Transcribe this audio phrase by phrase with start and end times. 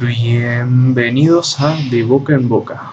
[0.00, 2.92] Bienvenidos a De Boca en Boca.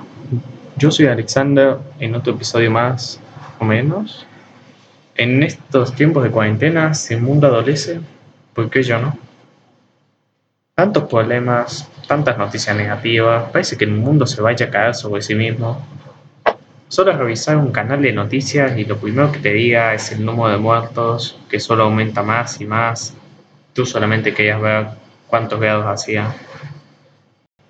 [0.78, 3.20] Yo soy Alexander en otro episodio más
[3.60, 4.26] o menos.
[5.16, 8.02] En estos tiempos de cuarentena, si el mundo adolece,
[8.54, 9.16] ¿por qué yo no?
[10.76, 15.36] Tantos problemas, tantas noticias negativas, parece que el mundo se vaya a caer sobre sí
[15.36, 15.86] mismo.
[16.88, 20.50] Solo revisar un canal de noticias y lo primero que te diga es el número
[20.50, 23.14] de muertos, que solo aumenta más y más.
[23.74, 26.36] Tú solamente querías ver cuántos grados hacía.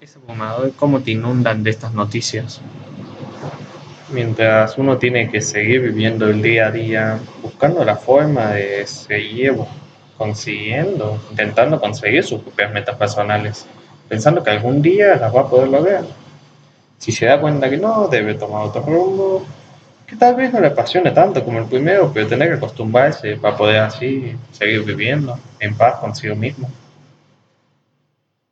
[0.01, 2.61] Es abrumador cómo te inundan de estas noticias.
[4.11, 9.55] Mientras uno tiene que seguir viviendo el día a día, buscando la forma de seguir
[10.17, 13.65] consiguiendo, intentando conseguir sus propias metas personales,
[14.07, 16.03] pensando que algún día las va a poder lograr.
[16.97, 19.45] Si se da cuenta que no, debe tomar otro rumbo,
[20.05, 23.57] que tal vez no le apasione tanto como el primero, pero tener que acostumbrarse para
[23.57, 26.69] poder así seguir viviendo en paz consigo mismo.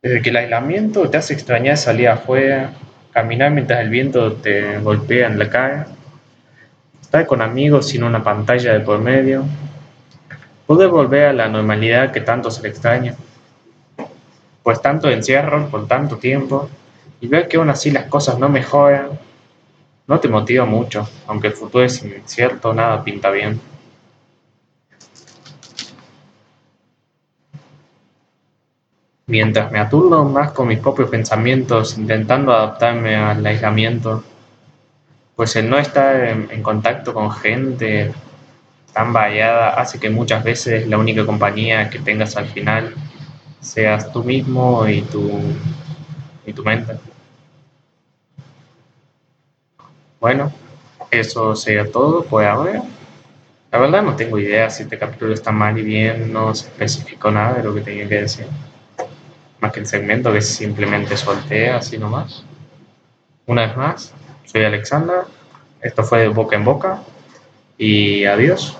[0.02, 2.72] Desde que el aislamiento te hace extrañar salir afuera,
[3.12, 5.86] caminar mientras el viento te golpea en la cara,
[7.00, 9.44] estar con amigos sin una pantalla de por medio,
[10.66, 13.14] poder volver a la normalidad que tanto se le extraña.
[14.64, 16.68] Pues tanto encierro por tanto tiempo
[17.20, 19.10] y ver que aún así las cosas no mejoran,
[20.08, 23.60] no te motiva mucho, aunque el futuro es incierto, nada pinta bien.
[29.32, 34.22] Mientras me aturdo más con mis propios pensamientos, intentando adaptarme al aislamiento,
[35.34, 38.12] pues el no estar en, contacto con gente
[38.92, 42.94] tan variada hace que muchas veces la única compañía que tengas al final
[43.58, 45.40] seas tú mismo y tu,
[46.44, 46.98] y tu mente.
[50.20, 50.52] Bueno,
[51.10, 52.82] eso sería todo por ahora.
[53.70, 57.30] La verdad no tengo idea si este capítulo está mal y bien, no se especificó
[57.30, 58.46] nada de lo que tenía que decir.
[59.62, 62.42] Más que el segmento que simplemente solté así nomás.
[63.46, 65.20] Una vez más, soy Alexander,
[65.80, 67.00] esto fue boca en boca
[67.78, 68.76] y adiós.